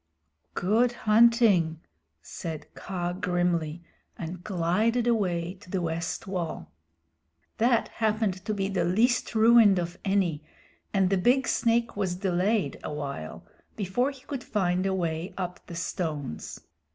"Good 0.55 0.93
hunting," 0.93 1.79
said 2.23 2.65
Kaa 2.73 3.13
grimly, 3.13 3.83
and 4.17 4.43
glided 4.43 5.05
away 5.05 5.53
to 5.61 5.69
the 5.69 5.79
west 5.79 6.25
wall. 6.25 6.71
That 7.59 7.87
happened 7.89 8.43
to 8.45 8.51
be 8.55 8.67
the 8.67 8.83
least 8.83 9.35
ruined 9.35 9.77
of 9.77 9.99
any, 10.03 10.43
and 10.91 11.11
the 11.11 11.17
big 11.19 11.47
snake 11.47 11.95
was 11.95 12.15
delayed 12.15 12.79
awhile 12.83 13.45
before 13.75 14.09
he 14.09 14.21
could 14.21 14.43
find 14.43 14.87
a 14.87 14.93
way 14.95 15.35
up 15.37 15.59
the 15.67 15.75
stones. 15.75 16.59